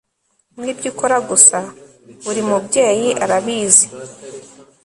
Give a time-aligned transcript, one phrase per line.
[0.63, 1.57] nibyo ukora gusa,
[2.23, 3.85] buri mubyeyi arabizi